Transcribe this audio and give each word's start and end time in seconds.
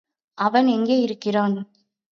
அவன் 0.37 0.67
எங்கே 0.67 0.99
இருக்கிறான். 0.99 1.55